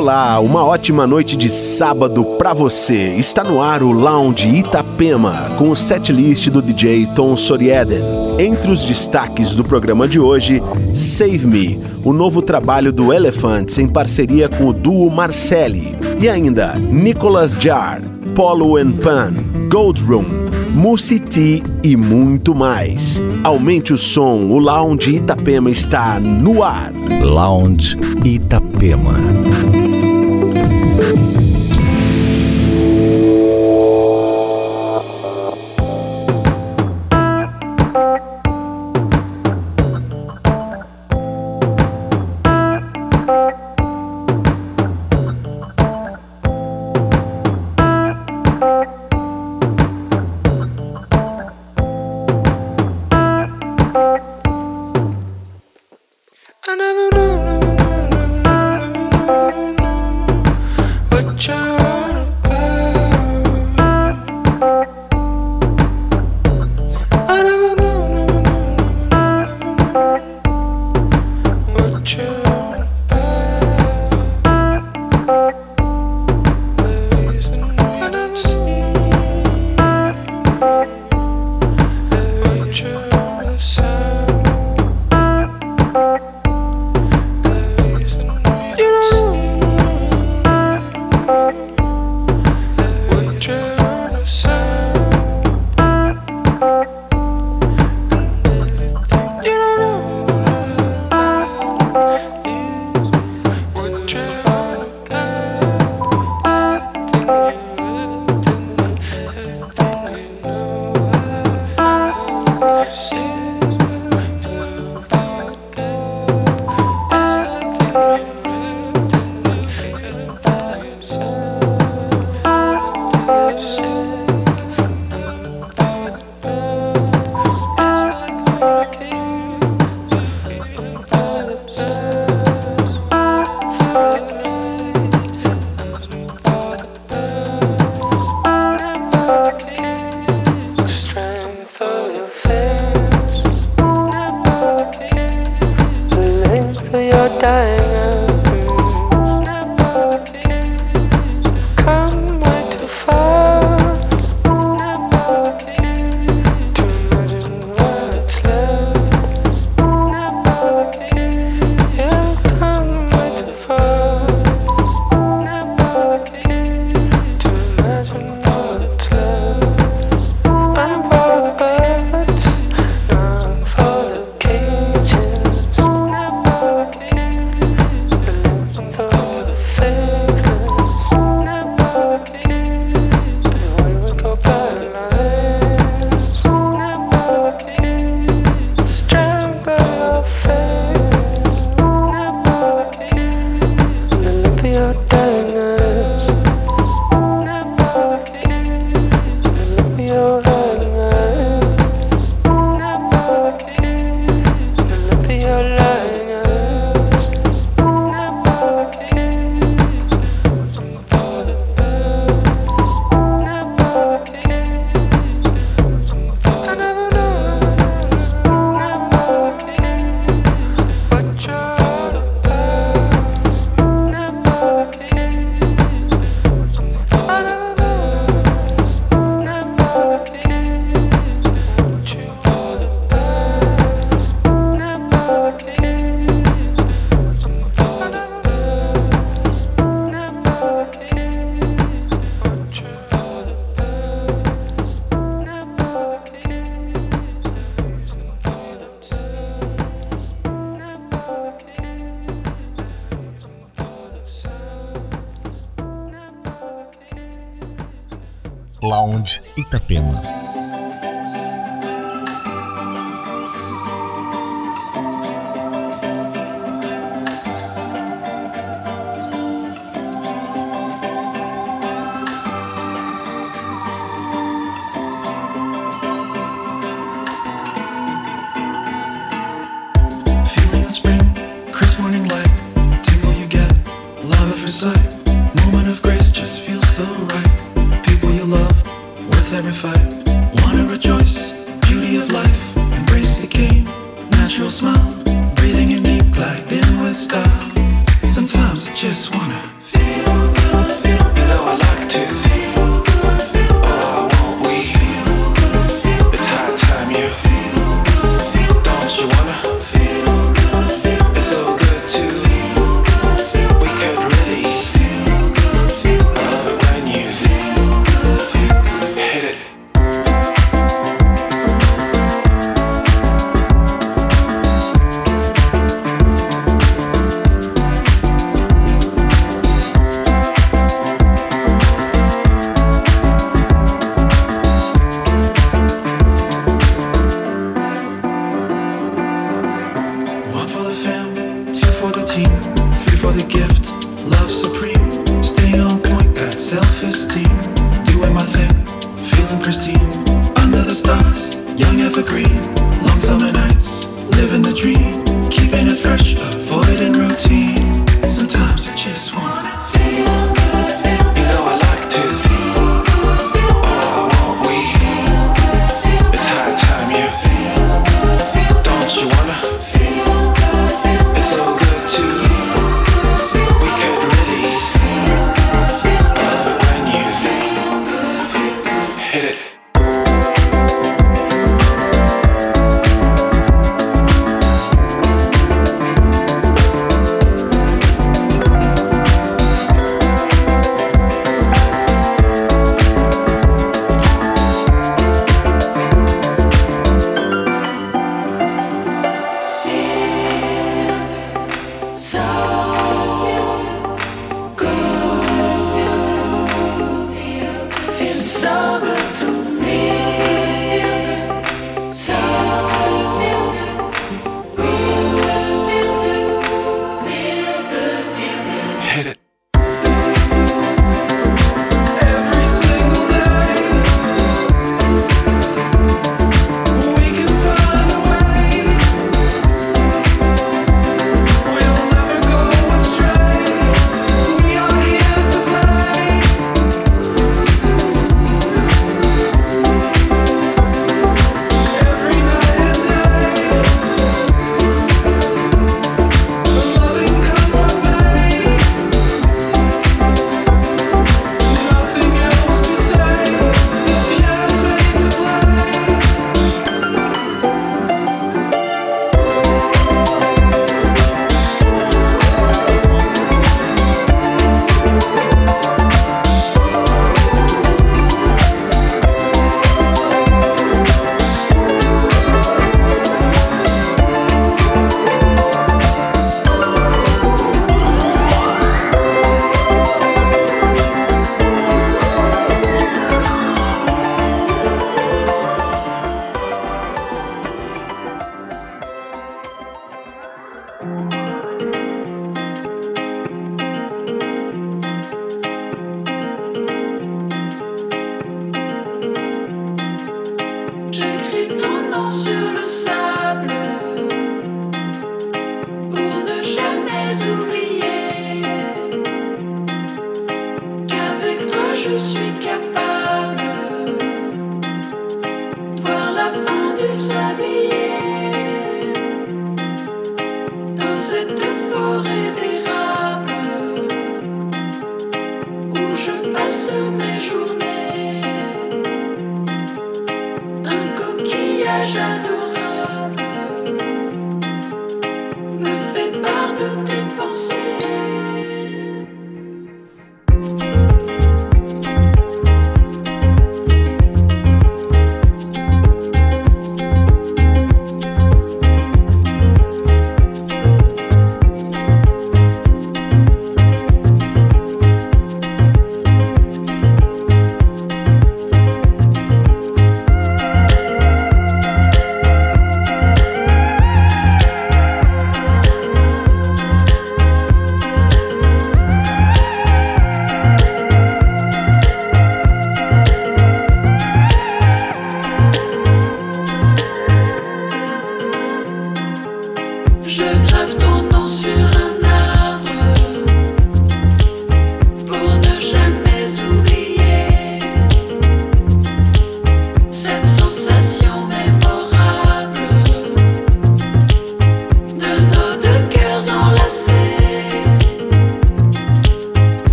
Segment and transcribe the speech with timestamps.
[0.00, 3.16] Olá, uma ótima noite de sábado pra você.
[3.16, 8.00] Está no ar o Lounge Itapema, com o setlist do DJ Tom Sorieden.
[8.38, 10.62] Entre os destaques do programa de hoje,
[10.94, 15.94] Save Me, o novo trabalho do Elephants em parceria com o duo Marcelli.
[16.18, 18.00] E ainda, Nicholas Jar,
[18.34, 19.34] Polo and Pan,
[19.70, 20.24] Gold Room,
[20.72, 23.20] Musi T e muito mais.
[23.44, 26.90] Aumente o som, o Lounge Itapema está no ar.
[27.22, 27.98] Lounge.
[28.24, 29.14] Itapema.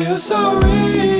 [0.00, 1.19] feel so real.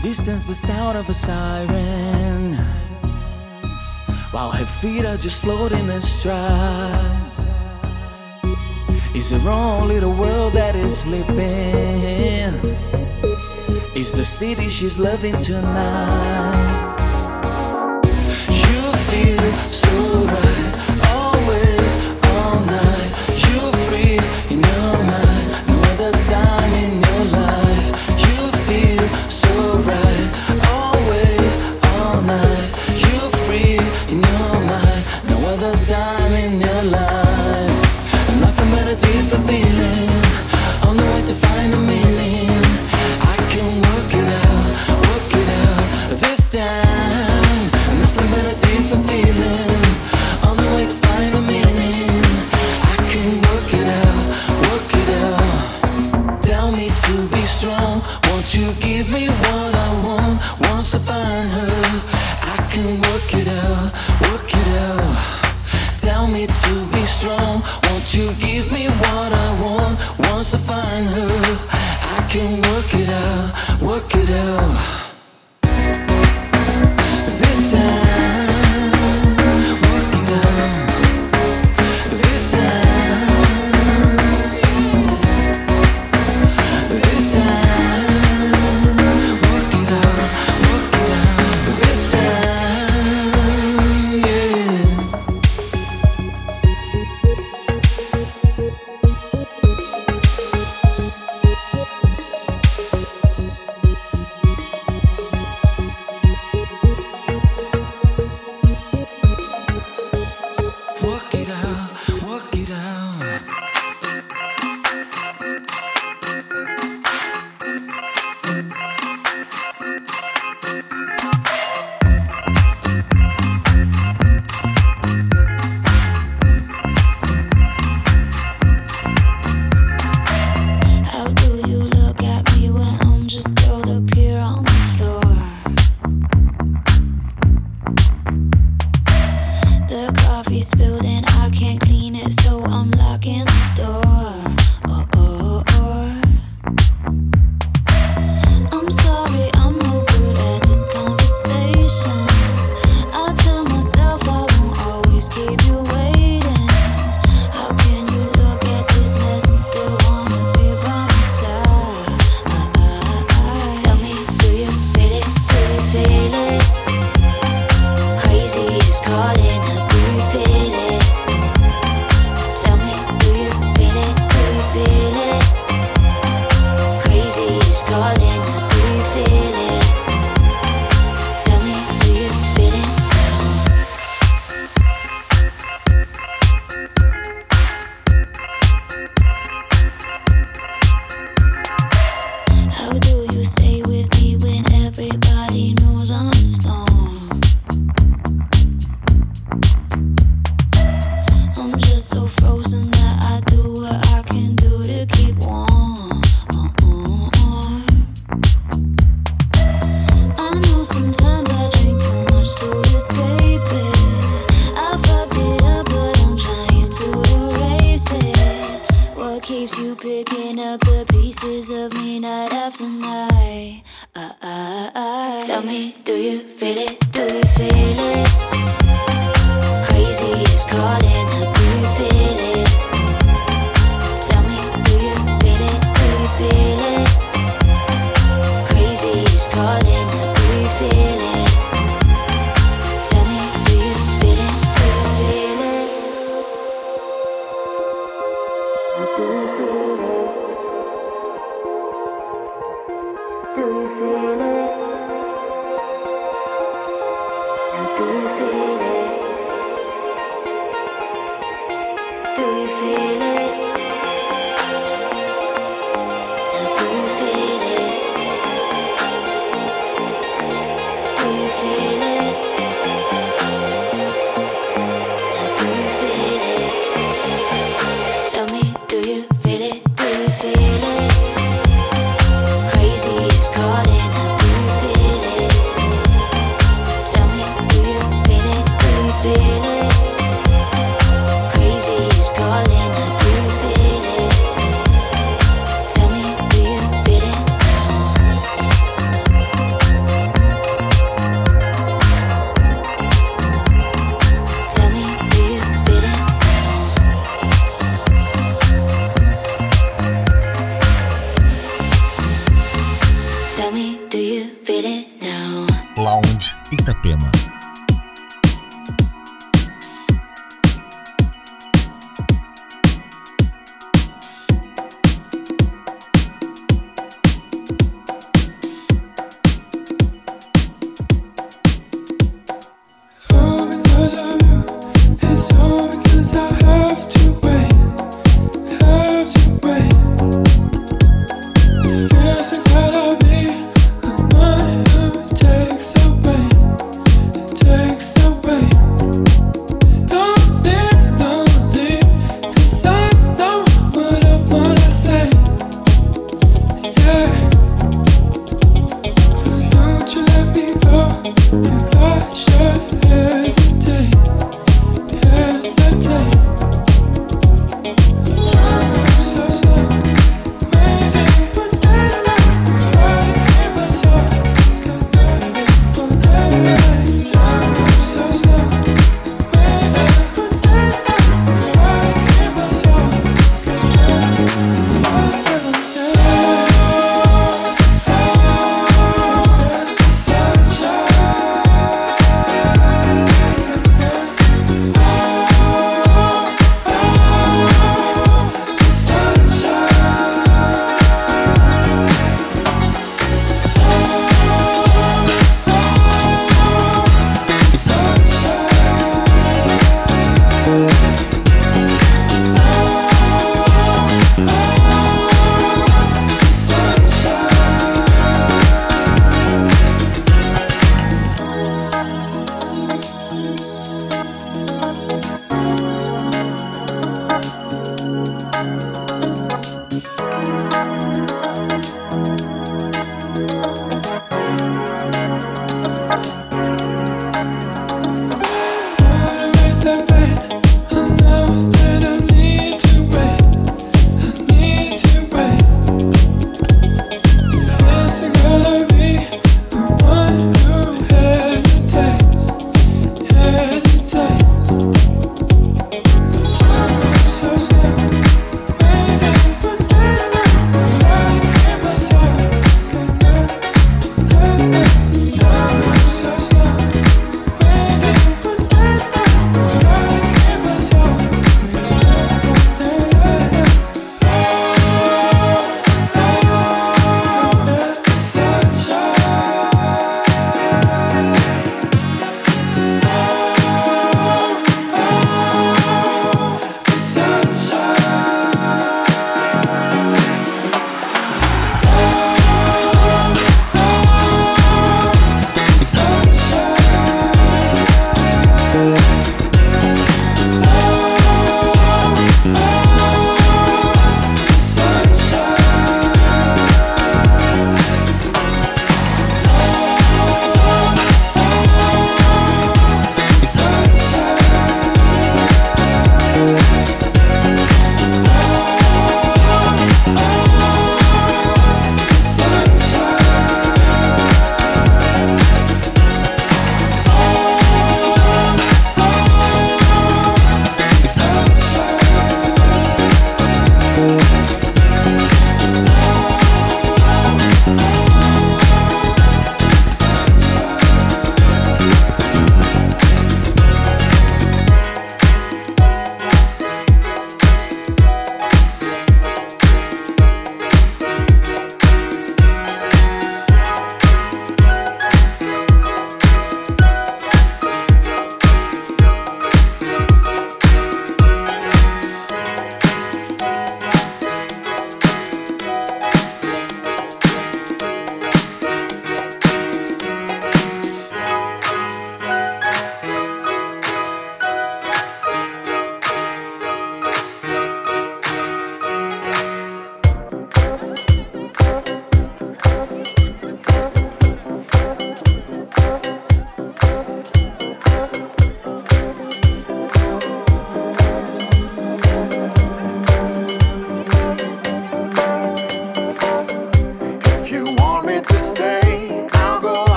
[0.00, 2.54] distance, the sound of a siren.
[4.30, 7.20] While her feet are just floating astride.
[9.14, 12.54] Is it only the world that is sleeping?
[13.94, 16.96] Is the city she's loving tonight?
[18.48, 20.09] You feel so.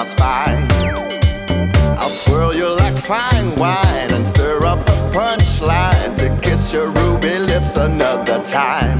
[0.00, 0.66] my spine.
[1.98, 7.38] I'll swirl you like fine wine and stir up a punchline to kiss your ruby
[7.38, 8.99] lips another time.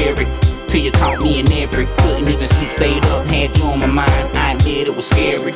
[0.00, 0.26] Scary,
[0.68, 1.84] Till you caught me in every.
[1.98, 4.36] Couldn't even sleep, stayed up, had you on my mind.
[4.36, 5.52] I admit it was scary.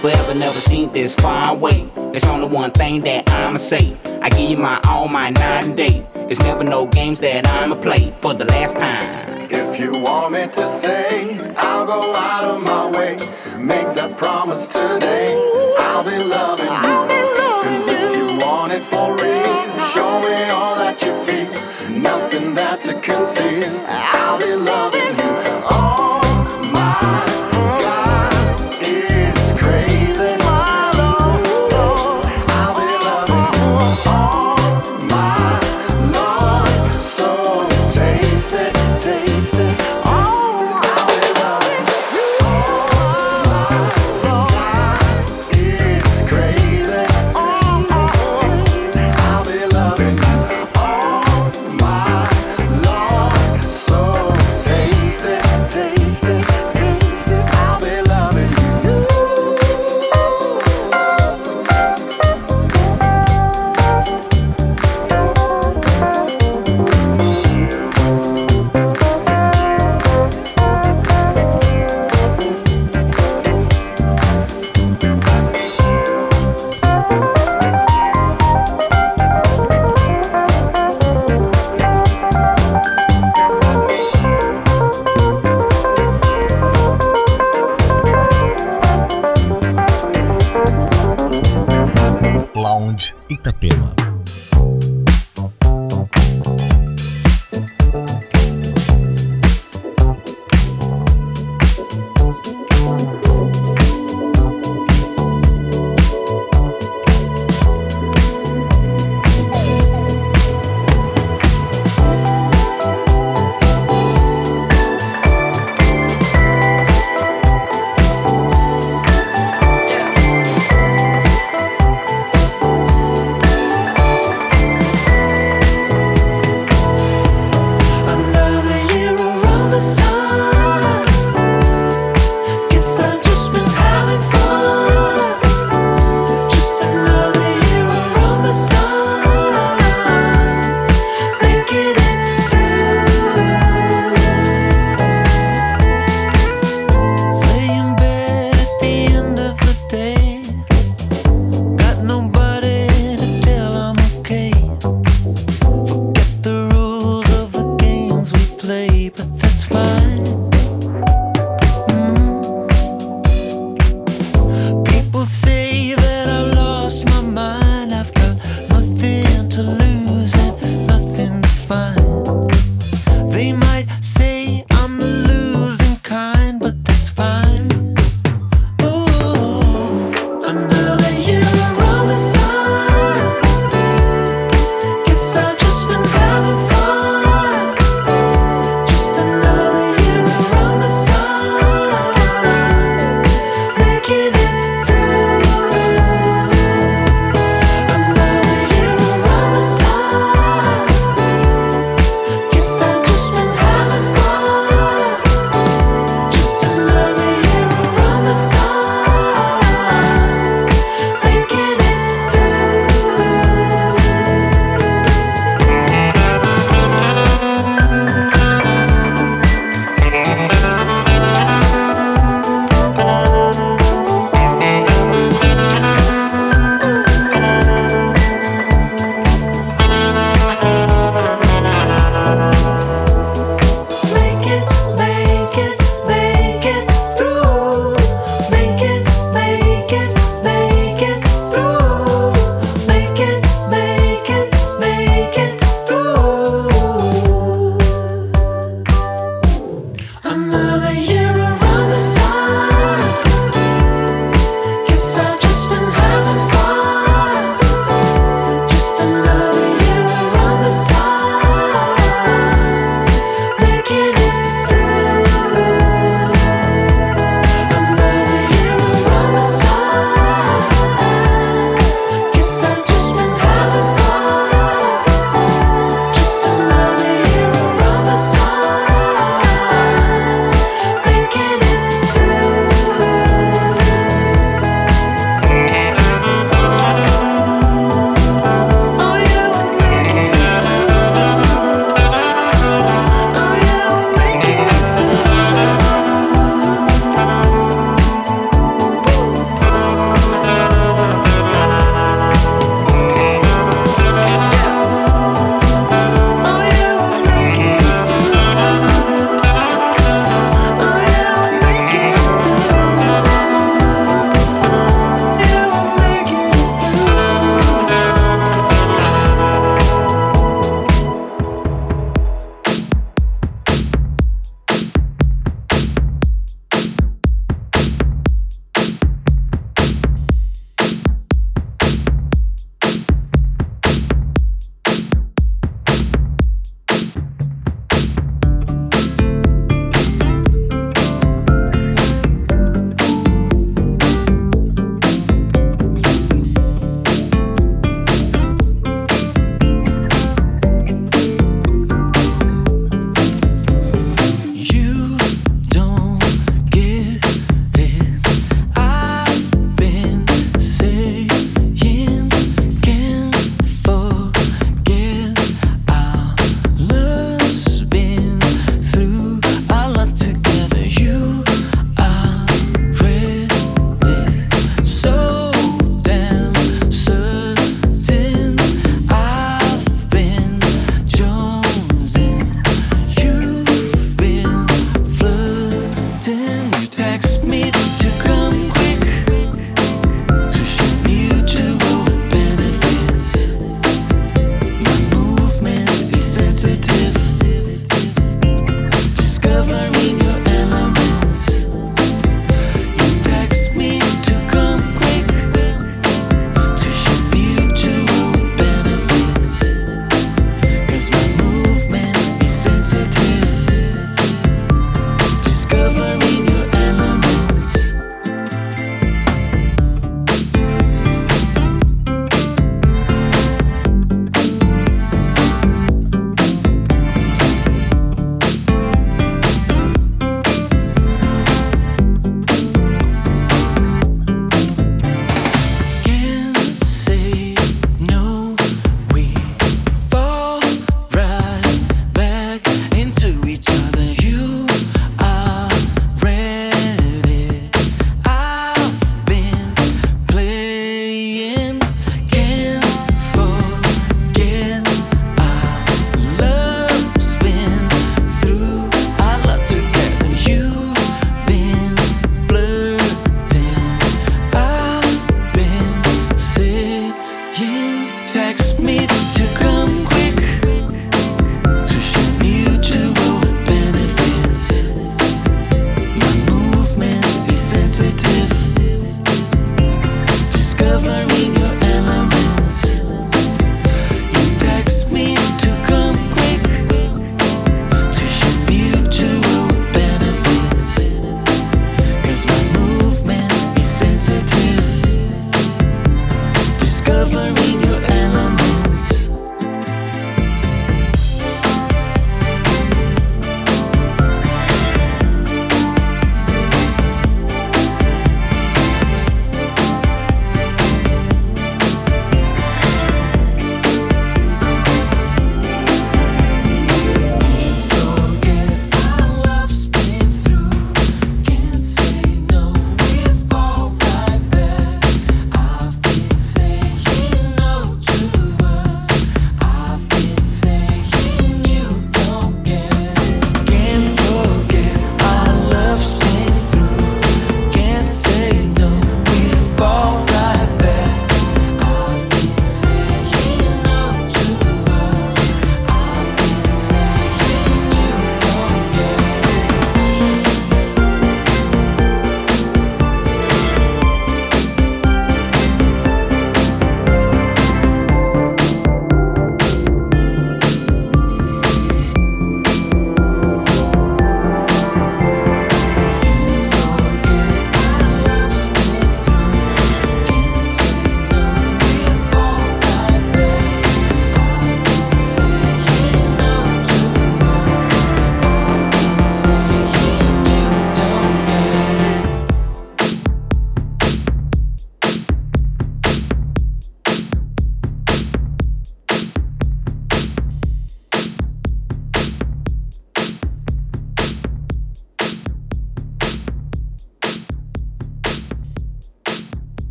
[0.00, 1.90] Forever never seen this far away.
[2.14, 3.96] It's only one thing that I'ma say.
[4.22, 6.06] I give you my all, my night and day.
[6.30, 9.48] It's never no games that I'ma play for the last time.
[9.50, 13.16] If you want me to stay, I'll go out of my way.
[13.58, 15.26] Make that promise today.
[15.80, 16.67] I'll be loving.
[22.88, 23.84] to conceal.
[23.86, 25.07] I'll be loving.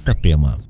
[0.00, 0.69] Itapema.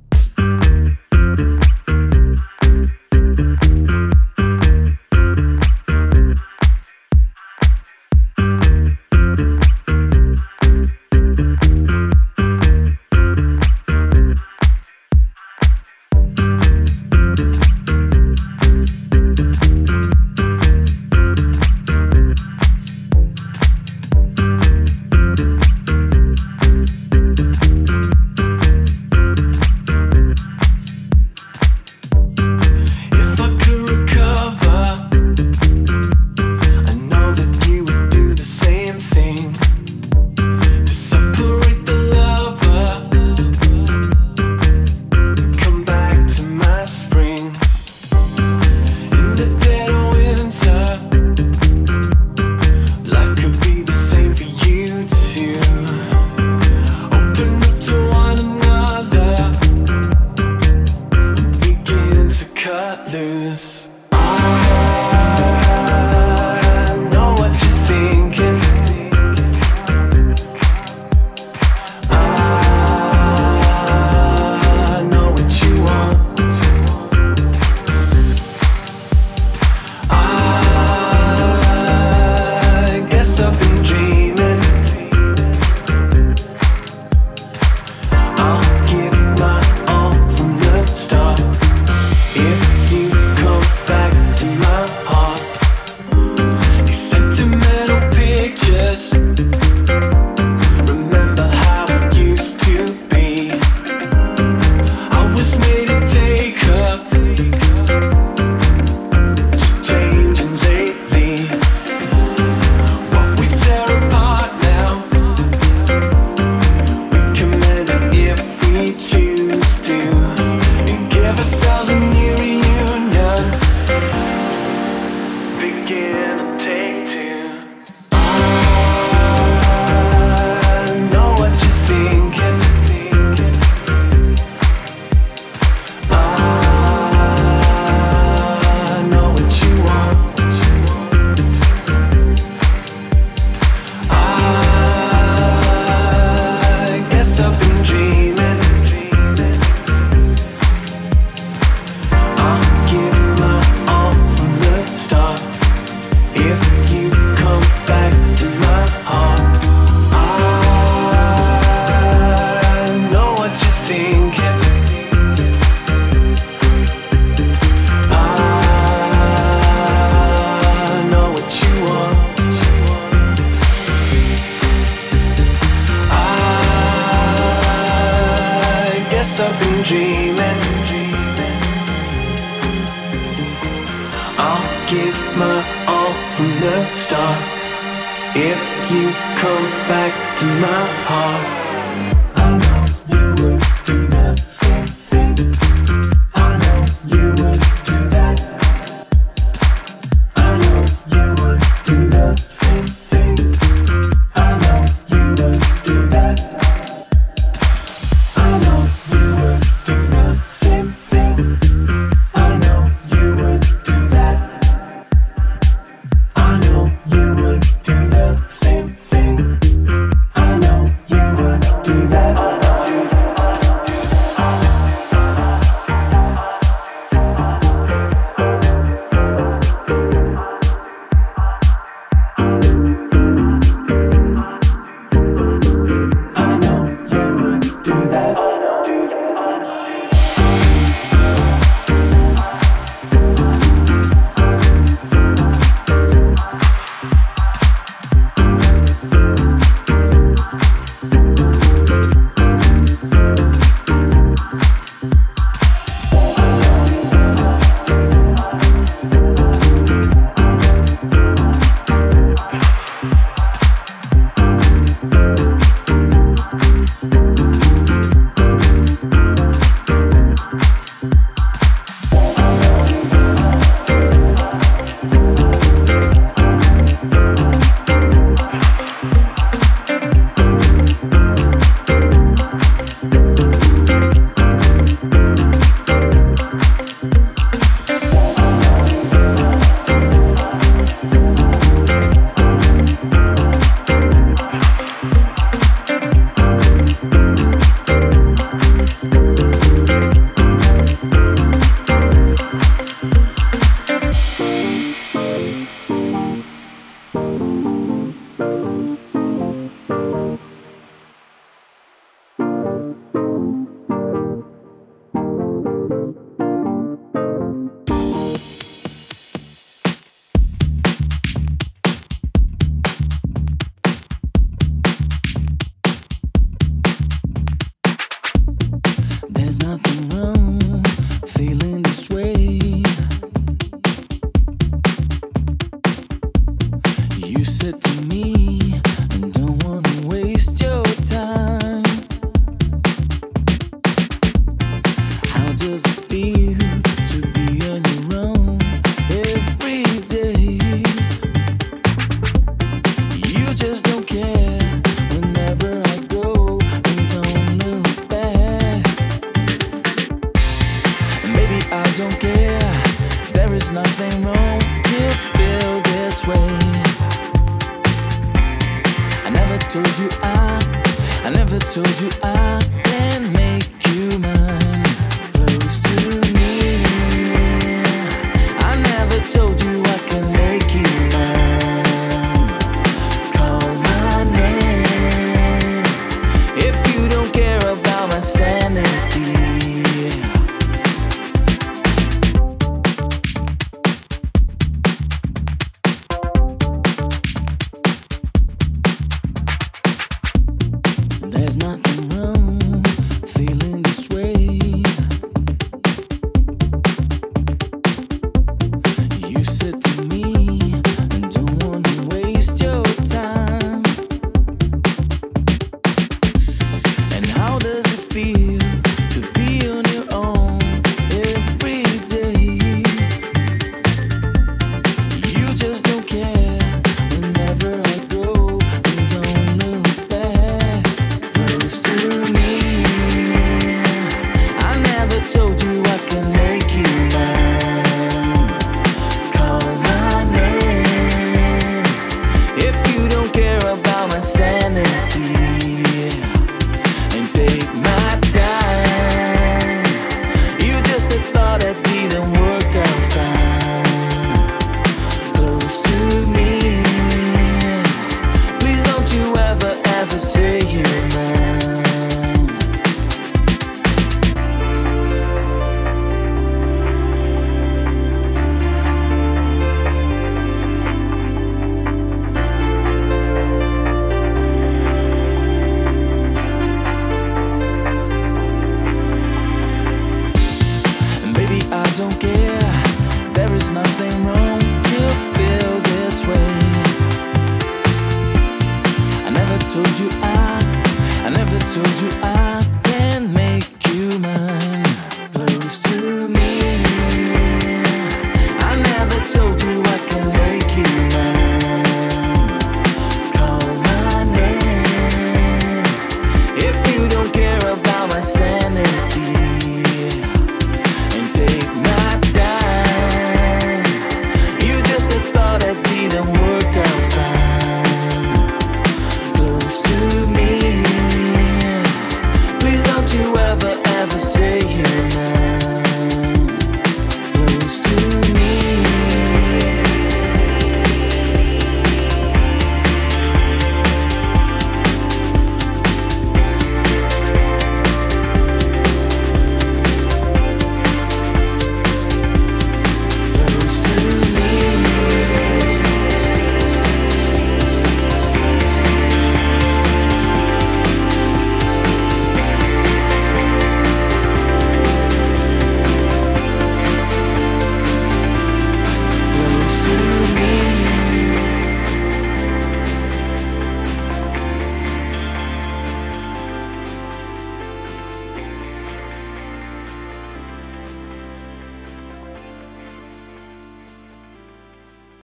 [369.71, 372.80] Told you I, I never told you I